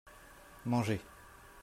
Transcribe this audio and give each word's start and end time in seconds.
Manger. 0.71 0.99